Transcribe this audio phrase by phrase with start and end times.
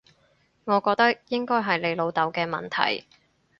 [0.65, 3.05] 我覺得應該係你老豆嘅問題